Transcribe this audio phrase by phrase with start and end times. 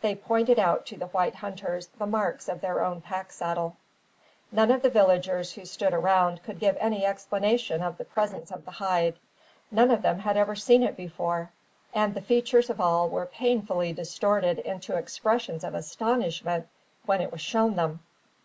[0.00, 3.76] They pointed out to the white hunters the marks of their own pack saddle.
[4.50, 8.64] None of the villagers who stood around could give any explanation of the presence of
[8.64, 9.20] the hide.
[9.70, 11.52] None of them had ever seen it before;
[11.94, 16.66] and the features of all were painfully distorted into expressions of astonishment
[17.06, 18.00] when it was shown them.